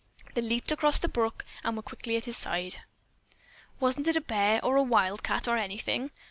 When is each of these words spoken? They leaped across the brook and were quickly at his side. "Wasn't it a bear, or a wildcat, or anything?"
They 0.33 0.41
leaped 0.41 0.71
across 0.71 0.97
the 0.97 1.07
brook 1.07 1.45
and 1.63 1.77
were 1.77 1.83
quickly 1.83 2.17
at 2.17 2.25
his 2.25 2.35
side. 2.35 2.81
"Wasn't 3.79 4.07
it 4.07 4.17
a 4.17 4.21
bear, 4.21 4.59
or 4.65 4.75
a 4.75 4.81
wildcat, 4.81 5.47
or 5.47 5.57
anything?" 5.57 6.09